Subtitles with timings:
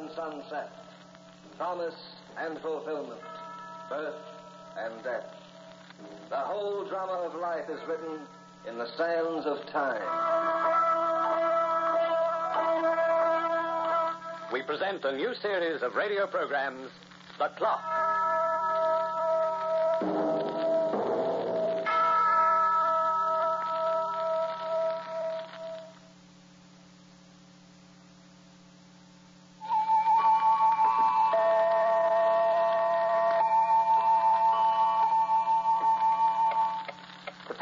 [0.00, 0.70] and sunset,
[1.58, 1.94] promise
[2.38, 3.20] and fulfillment,
[3.90, 4.14] birth
[4.78, 5.26] and death.
[6.30, 8.20] The whole drama of life is written
[8.66, 10.00] in the sands of time.
[14.50, 16.88] We present a new series of radio programs,
[17.38, 18.09] The Clock.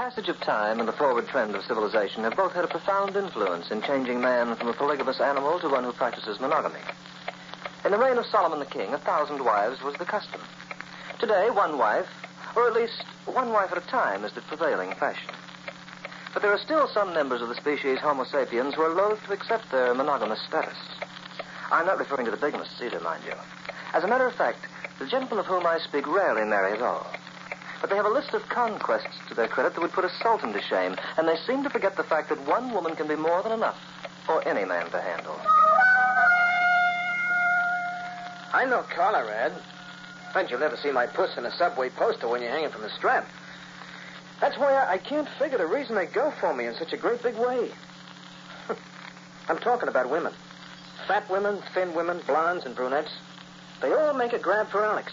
[0.09, 3.71] Passage of time and the forward trend of civilization have both had a profound influence
[3.71, 6.81] in changing man from a polygamous animal to one who practices monogamy.
[7.84, 10.41] In the reign of Solomon the king, a thousand wives was the custom.
[11.21, 12.09] Today, one wife,
[12.56, 15.28] or at least one wife at a time, is the prevailing fashion.
[16.33, 19.34] But there are still some members of the species Homo sapiens who are loath to
[19.34, 20.78] accept their monogamous status.
[21.70, 23.34] I'm not referring to the bigamists either, mind you.
[23.93, 24.61] As a matter of fact,
[25.00, 27.06] the gentlemen of whom I speak rarely marry at all.
[27.81, 30.53] But they have a list of conquests to their credit that would put a sultan
[30.53, 33.43] to shame, and they seem to forget the fact that one woman can be more
[33.43, 33.79] than enough
[34.27, 35.41] for any man to handle.
[38.53, 39.53] I know Conrad.
[40.34, 42.91] Bet you'll never see my puss in a subway poster when you're hanging from the
[42.91, 43.27] strap.
[44.41, 46.97] That's why I, I can't figure the reason they go for me in such a
[46.97, 47.71] great big way.
[49.49, 50.33] I'm talking about women.
[51.06, 53.12] Fat women, thin women, blondes and brunettes.
[53.81, 55.12] They all make a grab for Alex.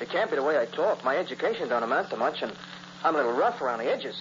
[0.00, 1.04] It can't be the way I talk.
[1.04, 2.52] My education don't amount to much, and
[3.04, 4.16] I'm a little rough around the edges.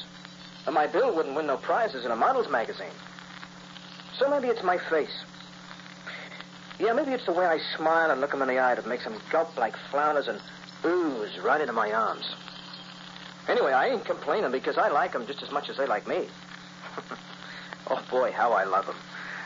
[0.65, 2.91] And my bill wouldn't win no prizes in a models magazine.
[4.17, 5.23] So maybe it's my face.
[6.79, 9.05] Yeah, maybe it's the way I smile and look 'em in the eye that makes
[9.05, 10.41] 'em gulp like flounders and
[10.85, 12.25] ooze right into my arms.
[13.47, 16.29] Anyway, I ain't complaining because I like 'em just as much as they like me.
[17.89, 18.95] oh, boy, how I love 'em.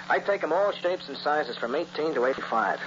[0.09, 2.79] I take 'em all shapes and sizes from 18 to 85.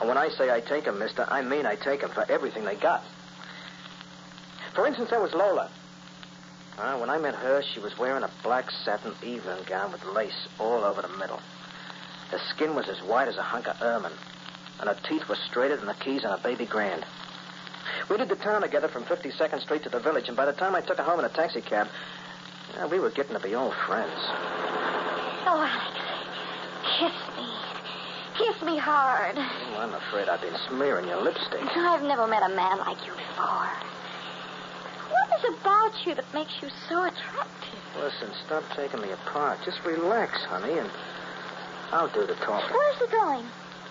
[0.00, 2.64] And when I say I take 'em, mister, I mean I take 'em for everything
[2.64, 3.02] they got.
[4.74, 5.68] For instance, there was Lola.
[6.78, 10.46] Uh, when I met her, she was wearing a black satin evening gown with lace
[10.60, 11.40] all over the middle.
[12.30, 14.12] Her skin was as white as a hunk of ermine,
[14.78, 17.04] and her teeth were straighter than the keys on a baby grand.
[18.08, 20.76] We did the town together from 52nd Street to the village, and by the time
[20.76, 21.88] I took her home in a taxi cab,
[22.80, 24.12] uh, we were getting to be old friends.
[25.46, 25.98] Oh, Alex.
[26.98, 27.67] Kiss me.
[28.38, 29.34] Kiss me hard.
[29.36, 31.58] Oh, I'm afraid I've been smearing your lipstick.
[31.74, 33.66] I've never met a man like you before.
[35.10, 37.82] What is about you that makes you so attractive?
[37.98, 39.58] Listen, stop taking me apart.
[39.64, 40.88] Just relax, honey, and
[41.90, 42.70] I'll do the talking.
[42.70, 43.44] Where's he going?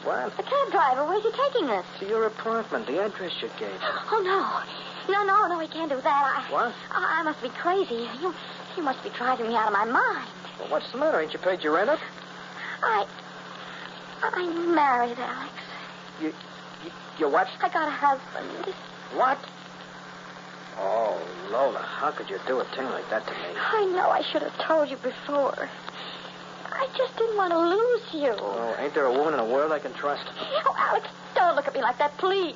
[0.04, 0.38] What?
[0.38, 1.86] The cab driver, where's he taking us?
[2.00, 3.76] To your apartment, the address you gave.
[4.10, 5.14] Oh, no.
[5.14, 6.44] No, no, no, he can't do that.
[6.48, 6.74] I, What?
[6.92, 8.08] I, I must be crazy.
[8.22, 8.34] You,
[8.78, 10.30] you must be driving me out of my mind.
[10.60, 11.20] Well, what's the matter?
[11.20, 12.00] Ain't you paid your rent up?
[12.84, 13.06] I.
[14.24, 15.54] I'm married, Alex.
[16.22, 16.34] You,
[16.84, 17.48] you, you what?
[17.62, 18.76] I got a husband.
[19.16, 19.38] What?
[20.80, 21.20] Oh,
[21.52, 23.56] Lola, how could you do a thing like that to me?
[23.56, 25.70] I know I should have told you before.
[26.66, 28.36] I just didn't want to lose you.
[28.38, 30.24] Oh, ain't there a woman in the world I can trust?
[30.66, 32.56] Oh, Alex, don't look at me like that, please.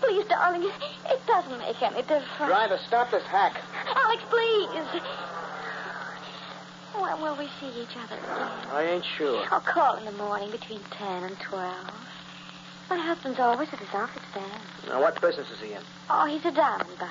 [0.00, 2.26] Please, darling, it doesn't make any difference.
[2.36, 3.56] Driver, stop this hack.
[3.94, 5.02] Alex, please.
[7.00, 8.68] When will we see each other again?
[8.72, 9.44] I ain't sure.
[9.50, 11.86] I'll call in the morning between 10 and 12.
[12.88, 14.50] My husband's always at his office then.
[14.88, 15.82] Now, what business is he in?
[16.08, 17.10] Oh, he's a diamond buyer.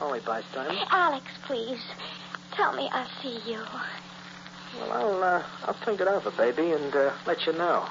[0.00, 0.82] Oh, he buys diamonds?
[0.90, 1.78] Alex, please,
[2.56, 3.62] tell me I'll see you.
[4.78, 7.84] Well, I'll, uh, I'll think it over, baby, and uh, let you know.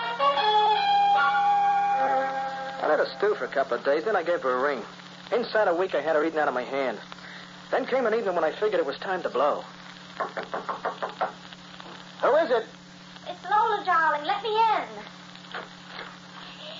[2.84, 4.84] I let her stew for a couple of days, then I gave her a ring.
[5.32, 6.98] Inside a week, I had her eaten out of my hand.
[7.70, 9.64] Then came an evening when I figured it was time to blow.
[12.22, 12.66] Who is it?
[13.28, 14.26] It's Lola, darling.
[14.26, 14.88] Let me in.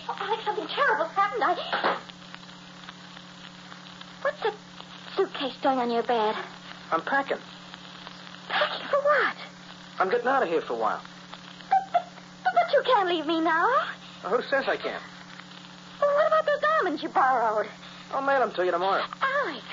[0.10, 1.44] Oh, Alex, something terrible's happened.
[1.44, 1.98] I.
[4.22, 4.54] What's that
[5.16, 6.36] suitcase doing on your bed?
[6.92, 7.38] I'm packing.
[8.50, 9.36] Packing for what?
[10.00, 11.02] I'm getting out of here for a while.
[11.70, 12.04] But, but,
[12.44, 13.68] but, but you can't leave me now.
[14.24, 15.02] Well, who says I can't?
[16.02, 17.68] Well, what about those diamonds you borrowed?
[18.14, 19.04] I'll mail them to you tomorrow.
[19.22, 19.64] Alex,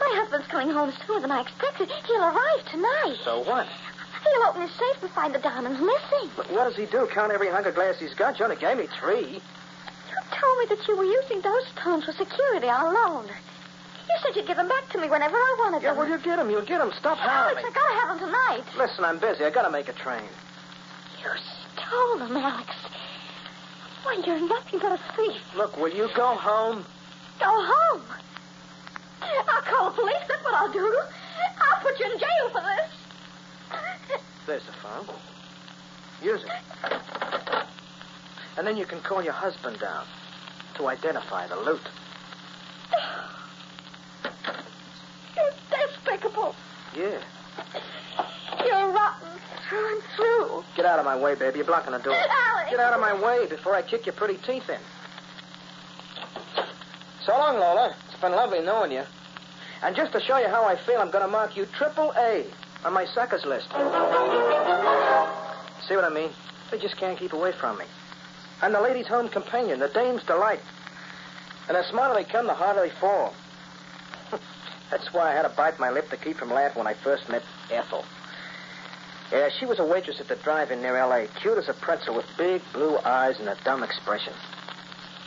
[0.00, 1.90] my husband's coming home sooner than I expected.
[2.06, 3.16] He'll arrive tonight.
[3.24, 3.66] So what?
[3.66, 6.30] He'll open his safe and find the diamonds missing.
[6.36, 7.06] But what does he do?
[7.12, 8.38] Count every hunk of glass he's got?
[8.38, 9.40] You only gave me three.
[9.40, 13.26] You told me that you were using those stones for security on loan.
[13.26, 15.98] You said you'd give them back to me whenever I wanted Yeah, them.
[15.98, 16.50] well, you get them.
[16.50, 16.92] You get them.
[16.98, 17.60] Stop Alex.
[17.64, 18.64] I gotta have them tonight.
[18.76, 19.44] Listen, I'm busy.
[19.44, 20.22] I gotta make a train.
[21.22, 21.30] You
[21.76, 22.70] stole them, Alex.
[24.02, 25.42] Why, you're nothing but a thief.
[25.56, 26.84] Look, will you go home?
[27.38, 28.02] Go home.
[29.22, 30.22] I'll call the police.
[30.28, 31.00] That's what I'll do.
[31.60, 34.20] I'll put you in jail for this.
[34.46, 35.06] There's the phone.
[36.22, 36.50] Use it.
[38.56, 40.04] And then you can call your husband down
[40.76, 41.80] to identify the loot.
[45.36, 46.54] You're despicable.
[46.96, 47.20] Yeah.
[48.64, 49.28] You're rotten
[49.68, 50.64] through and through.
[50.76, 51.58] Get out of my way, baby.
[51.58, 52.14] You're blocking the door.
[52.14, 52.70] Alex.
[52.70, 54.80] Get out of my way before I kick your pretty teeth in.
[57.24, 57.94] So long, Lola.
[58.18, 59.04] It's been lovely knowing you.
[59.80, 62.44] And just to show you how I feel, I'm going to mark you triple A
[62.84, 63.68] on my suckers list.
[65.86, 66.30] See what I mean?
[66.72, 67.84] They just can't keep away from me.
[68.60, 70.58] I'm the ladies' home companion, the dame's delight.
[71.68, 73.34] And the smarter they come, the harder they fall.
[74.90, 77.28] That's why I had to bite my lip to keep from laughing when I first
[77.28, 78.04] met Ethel.
[79.30, 82.26] Yeah, she was a waitress at the drive-in near L.A., cute as a pretzel with
[82.36, 84.32] big blue eyes and a dumb expression.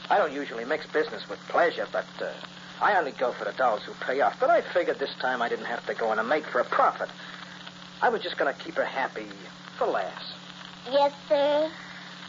[0.09, 2.33] I don't usually mix business with pleasure, but uh,
[2.81, 4.39] I only go for the dolls who pay off.
[4.39, 6.65] But I figured this time I didn't have to go in and make for a
[6.65, 7.09] profit.
[8.01, 9.27] I was just going to keep her happy
[9.77, 10.33] for laughs.
[10.91, 11.69] Yes, sir.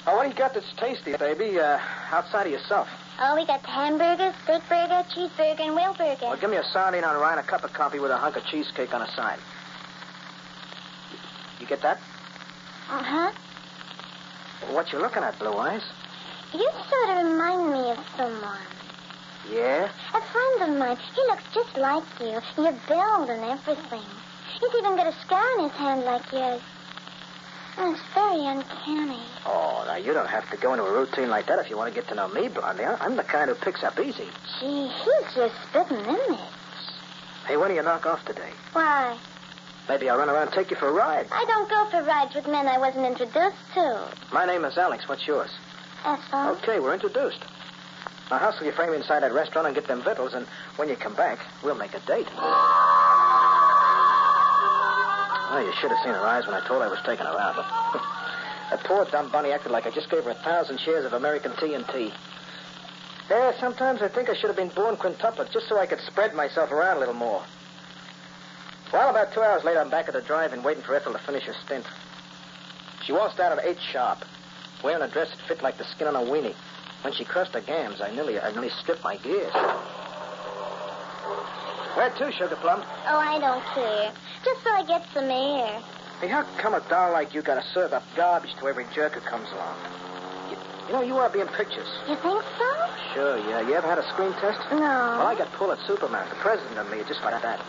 [0.07, 1.79] Oh, what do you got that's tasty, baby, uh,
[2.11, 2.89] outside of yourself?
[3.21, 6.27] Oh, we got the hamburger, steak burger, cheeseburger, and whale burger.
[6.27, 8.37] Well, give me a sardine on rye and a cup of coffee with a hunk
[8.37, 9.39] of cheesecake on the side.
[11.61, 11.99] You get that?
[12.91, 13.33] Uh-huh.
[14.73, 15.83] What you looking at, Blue Eyes?
[16.53, 18.59] You sort of remind me of someone.
[19.51, 19.91] Yeah?
[20.15, 20.97] A friend of mine.
[21.15, 22.41] He looks just like you.
[22.57, 24.03] Your build and everything.
[24.61, 26.61] He's even got a scar on his hand like yours.
[27.79, 29.23] Oh, it's very uncanny.
[29.47, 31.93] Oh, now you don't have to go into a routine like that if you want
[31.93, 32.85] to get to know me, Blondie.
[32.85, 34.29] I'm the kind who picks up easy.
[34.61, 36.39] Gee, he's your spitting image.
[37.47, 38.51] Hey, when do you knock off today?
[38.73, 39.19] Why?
[39.89, 41.27] Maybe I'll run around and take you for a ride.
[41.33, 44.09] I don't go for rides with men I wasn't introduced to.
[44.33, 45.09] My name is Alex.
[45.09, 45.51] What's yours?
[46.05, 46.51] Ethel.
[46.57, 47.41] Okay, we're introduced.
[48.33, 50.47] Uh-huh, now hustle your frame inside that restaurant and get them victuals, and
[50.77, 52.27] when you come back, we'll make a date.
[55.53, 57.39] Oh, you should have seen her eyes when I told her I was taking her
[57.39, 57.57] out.
[58.71, 61.53] that poor dumb bunny acted like I just gave her a thousand shares of American
[61.53, 62.11] TNT.
[63.29, 66.33] Yeah, sometimes I think I should have been born quintuplet just so I could spread
[66.33, 67.45] myself around a little more.
[68.95, 71.45] Well, about two hours later, I'm back at the drive-in waiting for Ethel to finish
[71.45, 71.85] her stint.
[73.05, 74.25] She waltzed out at eight sharp,
[74.83, 76.55] wearing a dress that fit like the skin on a weenie.
[77.03, 79.53] When she crossed the gams, I nearly, I nearly stripped my gears.
[81.95, 82.83] Where to, Sugar Plum?
[83.09, 84.13] Oh, I don't care.
[84.45, 85.83] Just so I get some air.
[86.21, 89.21] Hey, how come a doll like you gotta serve up garbage to every jerk who
[89.21, 89.77] comes along?
[90.49, 90.57] You,
[90.87, 91.89] you know, you ought to be in pictures.
[92.09, 92.71] You think so?
[93.15, 93.61] Sure, yeah.
[93.67, 94.61] You ever had a screen test?
[94.71, 94.79] No.
[94.79, 96.29] Well, I got pulled at Superman.
[96.31, 97.61] The president of me, just like that.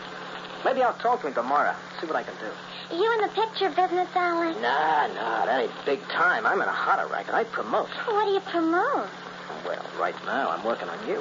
[0.64, 2.96] Maybe I'll talk to him tomorrow, see what I can do.
[2.96, 4.58] You in the picture business, Alex?
[4.60, 6.46] Nah, nah, that ain't big time.
[6.46, 7.34] I'm in a hotter racket.
[7.34, 7.88] I promote.
[8.06, 9.08] What do you promote?
[9.66, 11.20] Well, right now, I'm working on you.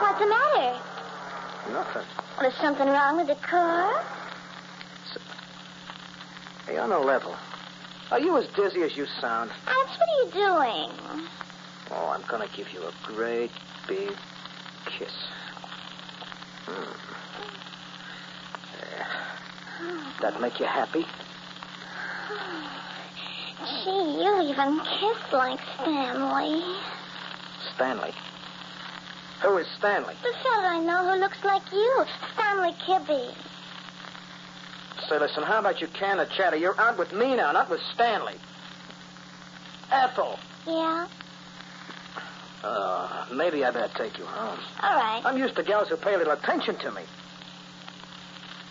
[0.00, 0.80] What's the matter?
[1.70, 2.02] Nothing.
[2.38, 4.04] Well, is something wrong with the car?
[6.66, 7.34] Hey, on a level.
[8.10, 9.50] Are you as dizzy as you sound?
[9.66, 11.28] Alex, what are you doing?
[11.90, 13.50] Oh, I'm gonna give you a great
[13.86, 14.12] big
[14.86, 15.12] kiss.
[16.66, 16.96] Mm.
[20.20, 21.06] That make you happy?
[23.84, 26.62] Gee, you even kiss like Stanley.
[27.74, 28.12] Stanley.
[29.42, 30.14] Who is Stanley?
[30.22, 32.04] The fellow I know who looks like you,
[32.34, 33.34] Stanley Kibbe.
[35.08, 36.56] Say, listen, how about you can the chatter?
[36.56, 38.34] You're out with me now, not with Stanley.
[39.92, 40.38] Ethel.
[40.66, 41.06] Yeah?
[42.62, 44.58] Uh, maybe I better take you home.
[44.82, 45.22] All right.
[45.24, 47.02] I'm used to gals who pay a little attention to me.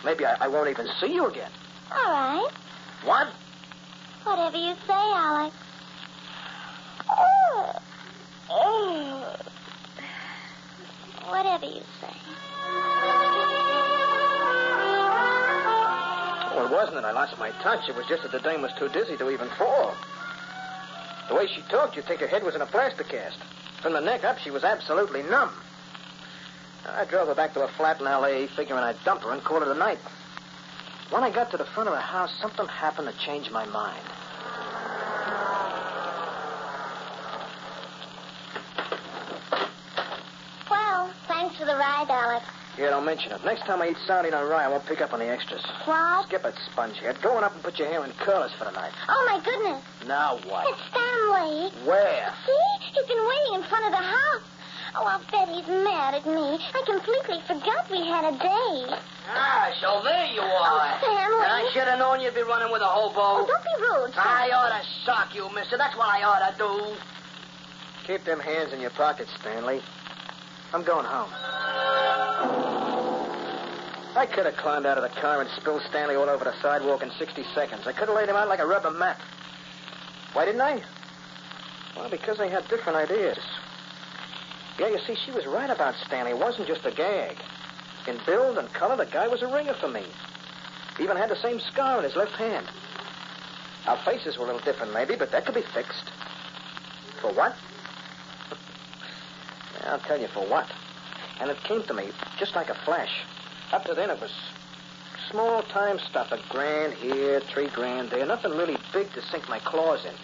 [0.04, 1.50] Maybe I, I won't even see you again.
[1.90, 2.50] All right.
[3.04, 3.28] What?
[4.24, 5.56] Whatever you say, Alex.
[7.10, 7.80] Oh.
[8.50, 9.36] Oh.
[11.28, 12.14] Whatever you say.
[16.54, 17.88] Well, it wasn't that I lost my touch.
[17.88, 19.94] It was just that the dame was too dizzy to even fall.
[21.28, 23.38] The way she talked, you'd think her head was in a plaster cast.
[23.82, 25.52] From the neck up, she was absolutely numb.
[26.86, 29.62] I drove her back to a flat in L.A., figuring I'd dump her and call
[29.62, 29.98] it a night.
[31.10, 34.04] When I got to the front of the house, something happened to change my mind.
[40.70, 42.44] Well, thanks for the ride, Alex.
[42.78, 43.44] Yeah, don't mention it.
[43.44, 45.64] Next time I eat sardine on rye, I won't pick up on the extras.
[45.84, 46.26] What?
[46.28, 47.20] Skip it, spongehead.
[47.22, 48.92] Go on up and put your hair in curlers for the night.
[49.08, 49.82] Oh, my goodness.
[50.06, 50.66] Now what?
[50.68, 51.70] It's Stanley.
[51.88, 52.32] Where?
[52.46, 52.92] See?
[52.94, 54.42] He's been waiting in front of the house.
[55.00, 56.58] Oh, I'll bet he's mad at me.
[56.74, 58.98] I completely forgot we had a date.
[59.30, 60.74] Ah, so there you are.
[60.74, 61.46] Oh, Stanley.
[61.46, 63.14] I should have known you'd be running with a hobo.
[63.20, 63.46] Oh, hobo.
[63.46, 64.10] don't be rude.
[64.18, 64.52] I Stanley.
[64.52, 65.78] ought to sock you, mister.
[65.78, 66.96] That's what I ought to do.
[68.10, 69.80] Keep them hands in your pockets, Stanley.
[70.72, 71.30] I'm going home.
[74.16, 77.02] I could have climbed out of the car and spilled Stanley all over the sidewalk
[77.02, 77.86] in 60 seconds.
[77.86, 79.20] I could have laid him out like a rubber mat.
[80.32, 80.82] Why didn't I?
[81.94, 83.38] Well, because I had different ideas.
[84.78, 86.30] Yeah, you see, she was right about Stanley.
[86.30, 87.36] It wasn't just a gag.
[88.06, 90.04] In build and color, the guy was a ringer for me.
[91.00, 92.66] Even had the same scar on his left hand.
[93.86, 96.10] Our faces were a little different, maybe, but that could be fixed.
[97.20, 97.56] For what?
[99.84, 100.70] I'll tell you for what.
[101.40, 103.24] And it came to me just like a flash.
[103.72, 104.32] Up to then, it was
[105.30, 106.30] small time stuff.
[106.32, 108.24] A grand here, three grand there.
[108.26, 110.14] Nothing really big to sink my claws in.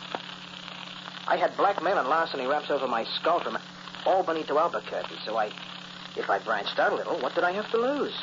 [1.27, 3.59] I had blackmail and larceny wraps over my skull from
[4.07, 5.51] Albany to Albuquerque, so I,
[6.17, 8.15] if I branched out a little, what did I have to lose?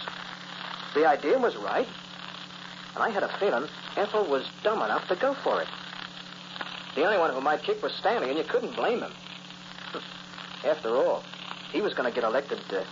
[0.93, 1.87] The idea was right,
[2.95, 5.67] and I had a feeling Ethel was dumb enough to go for it.
[6.95, 9.13] The only one who might kick was Stanley, and you couldn't blame him.
[10.65, 11.23] After all,
[11.71, 12.85] he was going to get elected to,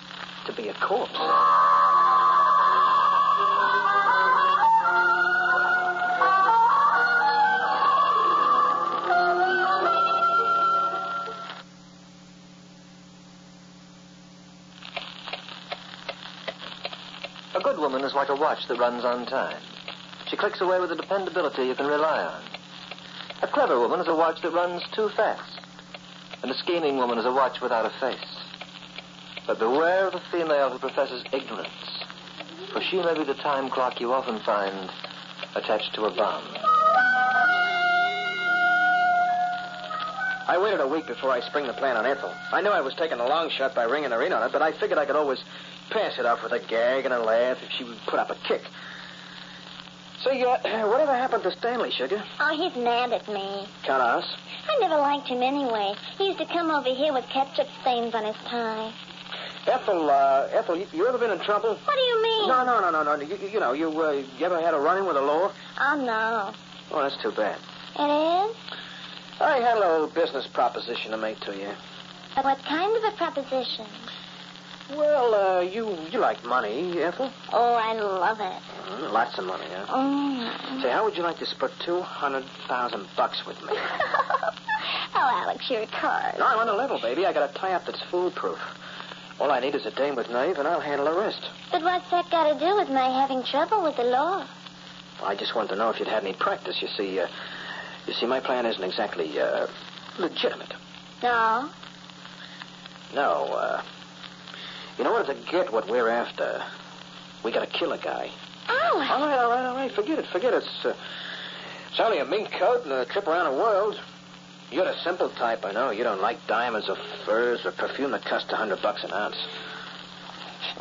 [0.45, 1.68] to be a corpse.
[17.79, 19.61] Woman is like a watch that runs on time.
[20.27, 22.41] She clicks away with a dependability you can rely on.
[23.41, 25.59] A clever woman is a watch that runs too fast.
[26.43, 28.37] And a scheming woman is a watch without a face.
[29.47, 31.69] But beware of the female who professes ignorance,
[32.71, 34.91] for she may be the time clock you often find
[35.55, 36.68] attached to a bomb.
[40.49, 42.33] I waited a week before I spring the plan on Ethel.
[42.51, 44.63] I knew I was taking a long shot by ringing her in on it, but
[44.63, 45.37] I figured I could always
[45.91, 48.35] pass it off with a gag and a laugh if she would put up a
[48.47, 48.63] kick.
[50.23, 50.57] Say, uh,
[50.89, 52.23] whatever happened to Stanley, Sugar?
[52.39, 53.67] Oh, he's mad at me.
[53.89, 54.25] On us.
[54.67, 55.93] I never liked him anyway.
[56.17, 58.91] He used to come over here with ketchup stains on his tie.
[59.67, 61.75] Ethel, uh, Ethel, you, you ever been in trouble?
[61.75, 62.47] What do you mean?
[62.49, 63.21] No, no, no, no, no.
[63.21, 65.51] You, you- know, you, uh, you ever had a run-in with the law?
[65.79, 66.53] Oh, no.
[66.91, 67.59] Oh, that's too bad.
[67.99, 68.55] It is?
[69.41, 71.71] I had a little business proposition to make to you.
[72.35, 73.85] But what kind of a proposition?
[74.91, 77.31] Well, uh, you you like money, Ethel?
[77.53, 78.61] Oh, I love it.
[78.89, 79.85] Mm, lots of money, huh?
[79.95, 80.81] Mm.
[80.81, 83.69] Say, how would you like to split two hundred thousand bucks with me?
[83.73, 86.39] oh, Alex, you're a card.
[86.39, 87.25] No, I'm on the level, baby.
[87.25, 88.59] I got a tie-up that's foolproof.
[89.39, 91.47] All I need is a dame with nerve, and I'll handle the rest.
[91.71, 94.45] But what's that got to do with my having trouble with the law?
[95.23, 96.81] I just wanted to know if you'd had any practice.
[96.81, 97.27] You see, uh,
[98.09, 99.67] you see, my plan isn't exactly uh,
[100.17, 100.73] legitimate.
[101.21, 101.69] No.
[103.13, 103.83] No, uh,
[104.97, 106.63] in order to get what we're after,
[107.45, 108.31] we got to kill a guy.
[108.67, 109.11] Alex.
[109.11, 109.91] All right, all right, all right.
[109.91, 110.63] Forget it, forget it.
[110.63, 110.95] It's, uh,
[111.91, 113.95] it's only a mink coat and a trip around the world.
[114.71, 115.91] You're the simple type, I know.
[115.91, 119.37] You don't like diamonds or furs or perfume that costs a hundred bucks an ounce.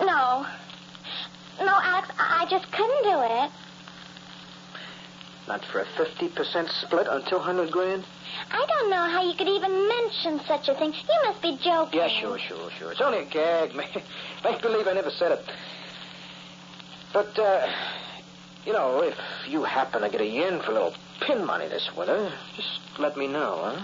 [0.01, 0.47] No.
[1.61, 3.51] No, Alex, I just couldn't do it.
[5.49, 8.05] Not for a 50% split on 200 grand?
[8.51, 10.93] I don't know how you could even mention such a thing.
[10.93, 11.99] You must be joking.
[11.99, 12.93] Yeah, sure, sure, sure.
[12.93, 13.75] It's only a gag.
[13.75, 13.95] Make,
[14.45, 15.45] make believe I never said it.
[17.15, 17.67] But, uh,
[18.67, 19.17] you know, if
[19.49, 23.17] you happen to get a yen for a little pin money this winter, just let
[23.17, 23.83] me know, huh?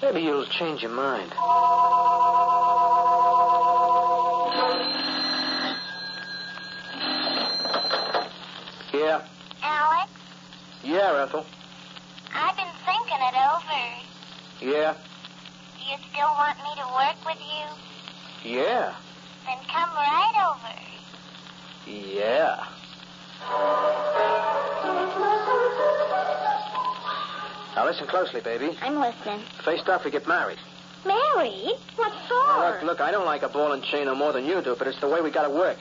[0.00, 1.34] Maybe you'll change your mind.
[8.94, 9.22] Yeah.
[10.88, 11.44] Yeah, Ethel.
[12.34, 14.72] I've been thinking it over.
[14.72, 14.94] Yeah.
[15.76, 18.56] Do you still want me to work with you?
[18.56, 18.94] Yeah.
[19.44, 20.72] Then come right over.
[21.86, 22.64] Yeah.
[27.76, 28.70] Now listen closely, baby.
[28.80, 29.42] I'm listening.
[29.66, 30.58] Faced off, we get married.
[31.04, 31.76] Married?
[31.96, 32.60] What for?
[32.64, 34.86] Look, look, I don't like a ball and chain no more than you do, but
[34.86, 35.80] it's the way we gotta work.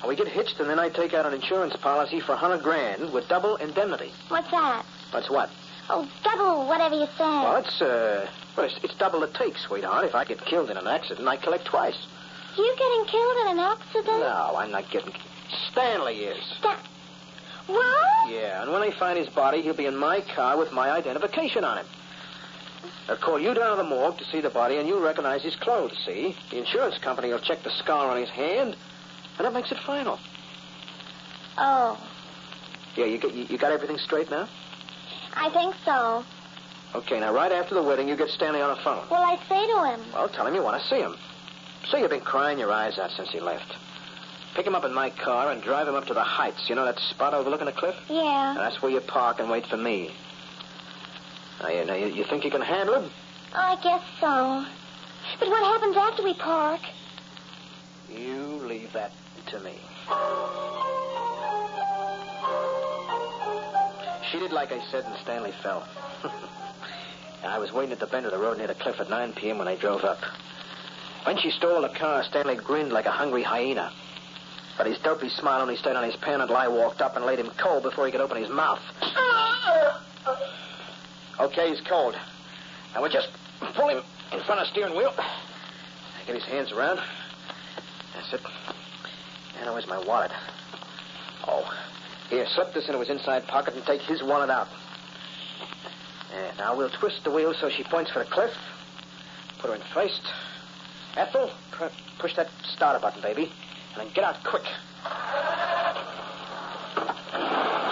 [0.00, 2.62] And we get hitched, and then I take out an insurance policy for a hundred
[2.62, 4.12] grand with double indemnity.
[4.28, 4.84] What's that?
[5.12, 5.50] That's what?
[5.88, 7.24] Oh, double whatever you say.
[7.24, 10.04] Well, it's, uh, well, it's, it's double the take, sweetheart.
[10.04, 11.96] If I get killed in an accident, I collect twice.
[12.56, 14.18] You getting killed in an accident?
[14.20, 15.12] No, I'm not getting.
[15.70, 16.58] Stanley is.
[16.62, 16.78] That...
[17.66, 18.30] What?
[18.30, 21.64] Yeah, and when they find his body, he'll be in my car with my identification
[21.64, 21.86] on him.
[23.06, 25.56] They'll call you down to the morgue to see the body, and you'll recognize his
[25.56, 26.36] clothes, see?
[26.50, 28.76] The insurance company will check the scar on his hand,
[29.38, 30.18] and that makes it final.
[31.58, 31.98] Oh,
[32.96, 34.48] Yeah, you, get, you, you got everything straight now?
[35.34, 36.24] I think so.
[36.94, 39.06] Okay, now right after the wedding, you get Stanley on the phone.
[39.10, 40.12] Well, I say to him.
[40.14, 41.16] Well, tell him you want to see him.
[41.90, 43.74] Say you've been crying your eyes out since he left.
[44.54, 46.68] Pick him up in my car and drive him up to the heights.
[46.68, 47.94] You know that spot overlooking the cliff?
[48.08, 48.50] Yeah.
[48.50, 50.10] And that's where you park and wait for me.
[51.60, 53.10] Now, you, now you, you think you can handle him?
[53.54, 54.64] I guess so.
[55.38, 56.80] But what happens after we park?
[58.10, 59.12] You leave that
[59.46, 59.74] to me.
[64.30, 65.86] She did like I said, and Stanley fell.
[67.44, 69.58] I was waiting at the bend of the road near the cliff at 9 p.m.
[69.58, 70.18] when I drove up.
[71.24, 73.92] When she stole the car, Stanley grinned like a hungry hyena.
[74.76, 77.38] But his dopey smile only stayed on his pen until I walked up and laid
[77.38, 78.80] him cold before he could open his mouth.
[81.40, 82.14] Okay, he's cold.
[82.94, 83.28] Now we'll just
[83.74, 85.14] pull him in front of steering wheel.
[86.26, 87.00] Get his hands around.
[88.14, 88.40] That's it.
[89.60, 90.30] And where's my wallet?
[91.46, 91.70] Oh,
[92.30, 94.68] here, slip this into his inside pocket and take his wallet out.
[96.58, 98.52] Now we'll twist the wheel so she points for the cliff.
[99.58, 100.22] Put her in first.
[101.16, 101.84] Ethel, pr-
[102.18, 103.52] push that starter button, baby.
[103.94, 104.64] And then get out quick.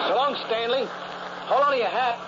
[0.09, 0.87] So long, Stanley.
[1.47, 2.19] Hold on to your hat.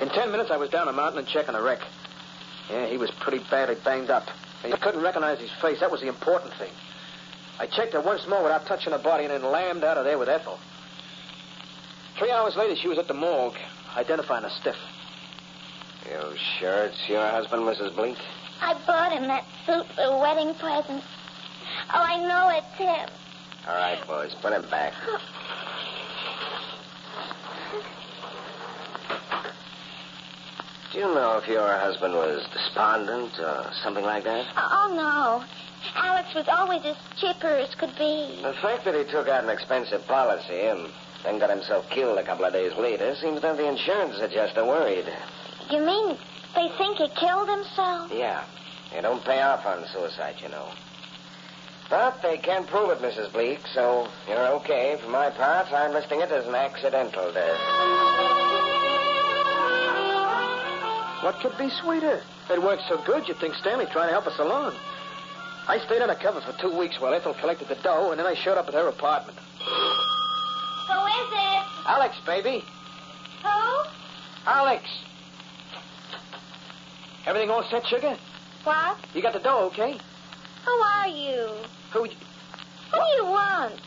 [0.00, 1.80] In ten minutes, I was down a mountain and checking the wreck.
[2.70, 4.26] Yeah, he was pretty badly banged up.
[4.64, 5.80] I couldn't recognize his face.
[5.80, 6.70] That was the important thing.
[7.58, 10.18] I checked her once more without touching her body and then lammed out of there
[10.18, 10.58] with Ethel.
[12.18, 13.56] Three hours later, she was at the morgue,
[13.96, 14.76] identifying a stiff.
[16.06, 17.94] You sure it's your husband, Mrs.
[17.94, 18.18] Bleak?
[18.60, 21.02] I bought him that suit for a wedding present.
[21.92, 23.08] Oh, I know it's him.
[23.68, 24.94] All right, boys, put him back.
[25.06, 25.18] Oh,
[30.94, 34.46] Do you know if your husband was despondent or something like that?
[34.56, 35.44] Oh, no.
[35.96, 38.38] Alex was always as chipper as could be.
[38.40, 40.86] The fact that he took out an expensive policy and
[41.24, 44.64] then got himself killed a couple of days later seems to have the insurance adjuster
[44.64, 45.06] worried.
[45.68, 46.16] You mean
[46.54, 48.12] they think he killed himself?
[48.14, 48.44] Yeah,
[48.92, 50.68] they don't pay off on suicide, you know.
[51.90, 53.32] But they can't prove it, Mrs.
[53.32, 54.96] Bleak, so you're okay.
[55.02, 58.33] For my part, I'm listing it as an accidental death.
[61.24, 62.20] What could be sweeter?
[62.50, 64.74] It worked so good, you'd think Stanley trying to help us along.
[65.66, 68.58] I stayed undercover for two weeks while Ethel collected the dough, and then I showed
[68.58, 69.38] up at her apartment.
[69.38, 71.62] Who is it?
[71.86, 72.62] Alex, baby.
[73.42, 73.84] Who?
[74.44, 74.84] Alex.
[77.24, 78.18] Everything all set, sugar?
[78.64, 78.98] What?
[79.14, 79.96] You got the dough, okay?
[80.66, 81.48] Who are you?
[81.94, 82.04] Who?
[82.04, 83.80] Who do you want?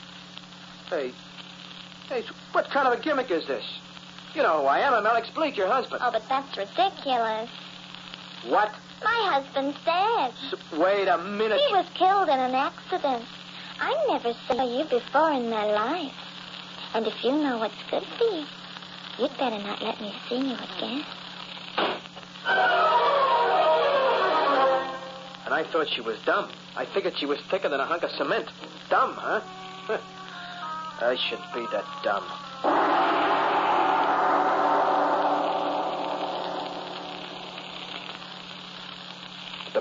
[0.90, 1.12] Hey.
[2.10, 2.24] Hey,
[2.54, 3.64] what kind of a gimmick is this?
[4.38, 4.94] You know who I am.
[4.94, 6.00] I'm Alex Bleak, your husband.
[6.06, 7.50] Oh, but that's ridiculous.
[8.46, 8.72] What?
[9.04, 10.32] My husband's dead.
[10.54, 11.60] S- wait a minute.
[11.60, 13.26] He was killed in an accident.
[13.80, 16.14] I never saw you before in my life.
[16.94, 18.46] And if you know what's good for you,
[19.18, 21.04] you'd better not let me see you again.
[25.46, 26.52] And I thought she was dumb.
[26.76, 28.46] I figured she was thicker than a hunk of cement.
[28.92, 29.42] Dumb, huh?
[29.88, 29.98] Huh.
[31.02, 32.24] I should be that dumb.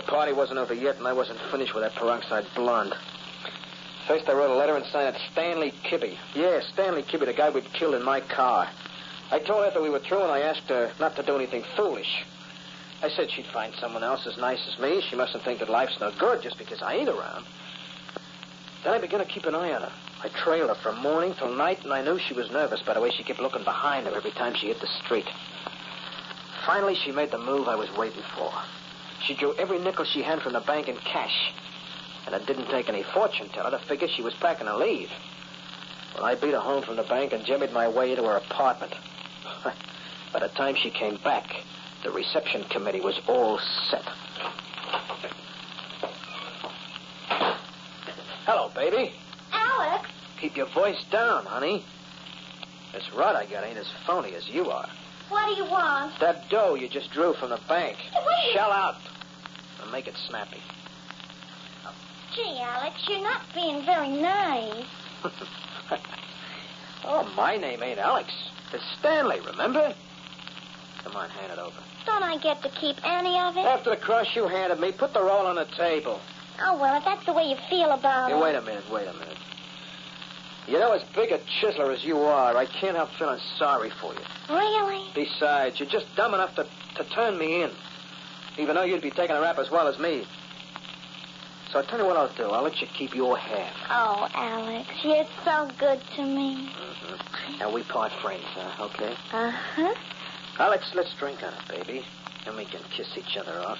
[0.07, 2.95] Party wasn't over yet, and I wasn't finished with that peroxide blonde.
[4.07, 6.16] First, I wrote a letter and signed it Stanley Kibbe.
[6.35, 8.69] Yeah, Stanley Kibbe, the guy we'd killed in my car.
[9.31, 12.25] I told Ethel we were through, and I asked her not to do anything foolish.
[13.03, 15.03] I said she'd find someone else as nice as me.
[15.03, 17.45] She mustn't think that life's no good just because I ain't around.
[18.85, 19.92] Then I began to keep an eye on her.
[20.23, 23.01] I trailed her from morning till night, and I knew she was nervous by the
[23.01, 25.27] way she kept looking behind her every time she hit the street.
[26.64, 28.53] Finally, she made the move I was waiting for.
[29.24, 31.52] She drew every nickel she had from the bank in cash.
[32.26, 35.11] And it didn't take any fortune teller to figure she was packing to leave.
[36.14, 38.94] Well, I beat her home from the bank and jimmied my way into her apartment.
[40.33, 41.62] By the time she came back,
[42.02, 43.59] the reception committee was all
[43.90, 44.05] set.
[48.44, 49.12] Hello, baby.
[49.52, 50.09] Alex?
[50.40, 51.85] Keep your voice down, honey.
[52.92, 54.88] This rod I got ain't as phony as you are.
[55.29, 56.19] What do you want?
[56.21, 57.97] That dough you just drew from the bank.
[58.15, 58.53] Wait.
[58.55, 58.97] Shell out.
[59.83, 60.62] And make it snappy.
[62.35, 64.85] Gee, Alex, you're not being very nice.
[67.05, 68.31] oh, my name ain't Alex.
[68.73, 69.95] It's Stanley, remember?
[71.03, 71.77] Come on, hand it over.
[72.05, 73.65] Don't I get to keep any of it?
[73.65, 76.21] After the crush you handed me, put the roll on the table.
[76.62, 78.41] Oh, well, if that's the way you feel about Hey, it.
[78.43, 79.37] wait a minute, wait a minute.
[80.68, 84.12] You know, as big a chiseler as you are, I can't help feeling sorry for
[84.14, 84.20] you.
[84.50, 85.05] Really?
[85.14, 87.70] Besides, you're just dumb enough to, to turn me in,
[88.59, 90.26] even though you'd be taking a rap as well as me.
[91.70, 92.44] So I'll tell you what I'll do.
[92.44, 93.74] I'll let you keep your half.
[93.90, 96.68] Oh, Alex, you're so good to me.
[96.68, 97.62] Mm-hmm.
[97.62, 98.87] And we part friends, huh?
[98.87, 99.14] Okay?
[99.33, 99.94] Uh-huh.
[100.59, 102.05] Now, let's, drink on it, baby.
[102.46, 103.79] And we can kiss each other off.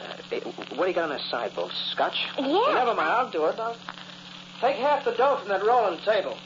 [0.00, 0.40] Uh,
[0.74, 1.72] what do you got on the sideboard?
[1.92, 2.26] Scotch?
[2.38, 2.74] Yeah.
[2.74, 3.58] Never mind, I'll do it.
[3.58, 3.76] I'll
[4.64, 6.36] take half the dough from that rolling table.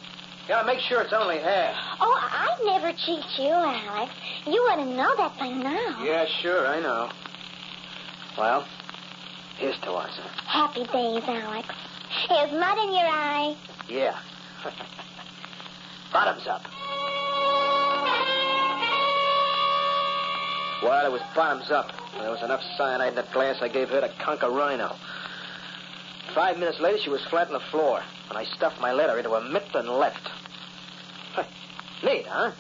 [0.49, 1.77] Yeah, make sure it's only half.
[2.01, 4.13] Oh, I'd never cheat you, Alex.
[4.47, 6.03] You ought to know that by now.
[6.03, 7.11] Yeah, sure, I know.
[8.37, 8.67] Well,
[9.59, 10.29] here's to us, huh?
[10.47, 11.69] Happy days, Alex.
[12.29, 13.57] Here's mud in your eye.
[13.89, 14.19] Yeah.
[16.13, 16.63] Bottoms up.
[20.83, 21.91] Well, it was bottoms up.
[22.19, 24.95] There was enough cyanide in that glass I gave her to conquer Rhino.
[26.35, 29.35] Five minutes later, she was flat on the floor, and I stuffed my letter into
[29.35, 30.29] a mitt and left.
[32.03, 32.53] Neat, huh?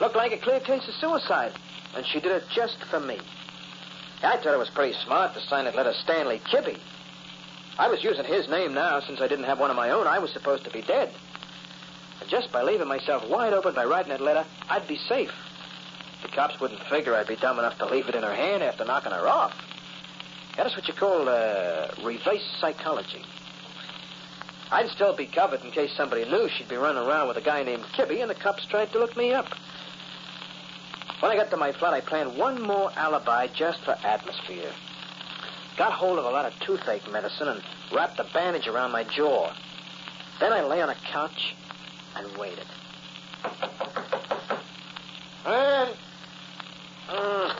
[0.00, 1.52] Looked like a clear case of suicide,
[1.96, 3.18] and she did it just for me.
[4.22, 6.78] I thought it was pretty smart to sign that letter Stanley Kibbe.
[7.78, 10.06] I was using his name now since I didn't have one of my own.
[10.06, 11.10] I was supposed to be dead.
[12.28, 15.32] Just by leaving myself wide open by writing that letter, I'd be safe.
[16.22, 18.84] The cops wouldn't figure I'd be dumb enough to leave it in her hand after
[18.84, 19.54] knocking her off.
[20.58, 23.22] Yeah, that's what you call uh, reverse psychology.
[24.72, 27.62] I'd still be covered in case somebody knew she'd be running around with a guy
[27.62, 29.46] named Kibbe and the cops tried to look me up.
[31.20, 34.72] When I got to my flat, I planned one more alibi just for atmosphere.
[35.76, 37.62] Got hold of a lot of toothache medicine and
[37.94, 39.54] wrapped a bandage around my jaw.
[40.40, 41.54] Then I lay on a couch
[42.16, 42.66] and waited.
[45.46, 45.90] And
[47.08, 47.54] uh,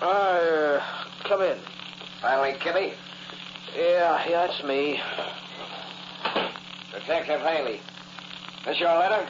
[0.00, 0.82] I, uh,
[1.24, 1.58] come in.
[2.74, 2.94] Kibbe.
[3.76, 5.00] Yeah, yeah, that's me.
[6.92, 7.80] Detective Haley.
[8.64, 9.28] This your letter?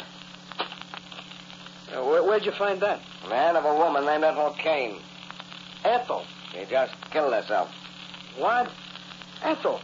[1.93, 3.01] Uh, where, where'd you find that?
[3.29, 4.99] Man of a woman named Ethel Kane.
[5.85, 6.25] Ethel.
[6.53, 7.71] She just killed herself.
[8.37, 8.71] What?
[9.43, 9.81] Ethel.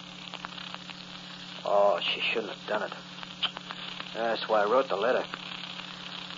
[1.64, 2.92] Oh, she shouldn't have done it.
[4.14, 5.24] That's why I wrote the letter.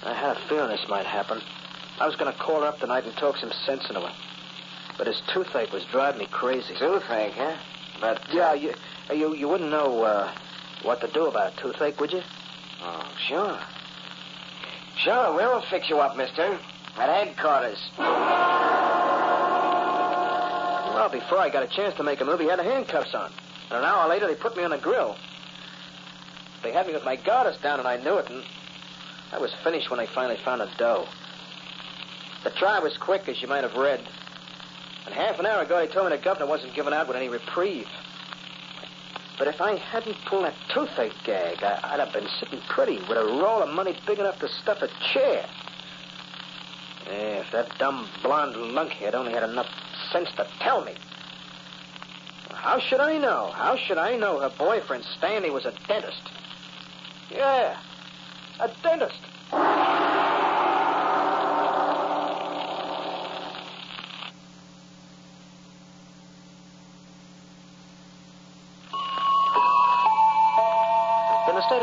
[0.04, 1.40] I had a feeling this might happen.
[2.00, 4.12] I was going to call her up tonight and talk some sense into her.
[4.98, 6.74] But his toothache was driving me crazy.
[6.74, 7.56] Toothache, huh?
[8.00, 8.20] But.
[8.32, 8.74] Yeah, you,
[9.12, 10.30] you, you wouldn't know uh,
[10.82, 12.22] what to do about a toothache, would you?
[12.82, 13.58] Oh, sure.
[14.96, 16.58] Sure, we'll fix you up, mister.
[16.98, 17.78] At headquarters.
[20.94, 23.32] Well, before I got a chance to make a move, he had the handcuffs on.
[23.70, 25.16] And an hour later, they put me on the grill.
[26.62, 28.44] They had me with my garters down, and I knew it, and
[29.32, 31.08] I was finished when they finally found a dough.
[32.44, 34.06] The trial was quick, as you might have read.
[35.06, 37.28] And half an hour ago, they told me the governor wasn't giving out with any
[37.28, 37.88] reprieve.
[39.38, 43.18] But if I hadn't pulled that toothache gag, I, I'd have been sitting pretty with
[43.18, 45.44] a roll of money big enough to stuff a chair.
[47.06, 49.68] Yeah, if that dumb blonde lunkhead only had enough
[50.12, 50.94] sense to tell me.
[52.50, 53.50] How should I know?
[53.52, 56.22] How should I know her boyfriend Stanley was a dentist?
[57.30, 57.76] Yeah,
[58.60, 59.18] a dentist.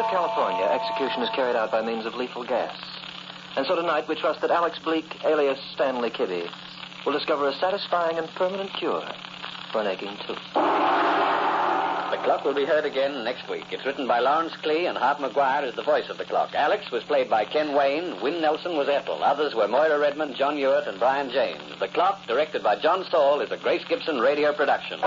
[0.09, 2.75] California, execution is carried out by means of lethal gas.
[3.55, 6.49] And so tonight we trust that Alex Bleak, alias Stanley Kibbe,
[7.05, 9.05] will discover a satisfying and permanent cure
[9.71, 10.41] for an aching tooth.
[10.53, 13.65] The clock will be heard again next week.
[13.71, 16.55] It's written by Lawrence Clee, and Harp McGuire is the voice of the clock.
[16.55, 18.19] Alex was played by Ken Wayne.
[18.21, 19.23] Win Nelson was Ethel.
[19.23, 21.61] Others were Moira Redmond, John Ewart, and Brian James.
[21.79, 24.99] The clock, directed by John Saul, is a Grace Gibson radio production.